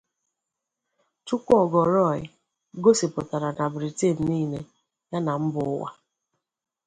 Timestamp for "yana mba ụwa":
5.11-5.89